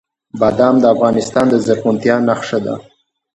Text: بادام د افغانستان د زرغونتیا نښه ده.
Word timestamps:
بادام 0.39 0.75
د 0.81 0.85
افغانستان 0.95 1.45
د 1.49 1.55
زرغونتیا 1.65 2.15
نښه 2.27 2.59
ده. 2.65 2.75